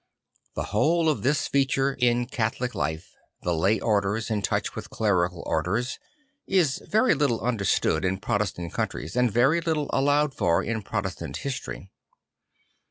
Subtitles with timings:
[0.55, 3.13] The whole of this fea ture in Catholic life,
[3.43, 5.99] the lay orders in touch with clerical orders,
[6.47, 11.91] is very little understood in Protestant countries and very little allowed for in Protestant history.